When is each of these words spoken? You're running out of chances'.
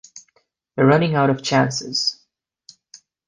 You're 0.75 0.87
running 0.87 1.13
out 1.13 1.29
of 1.29 1.43
chances'. 1.43 2.25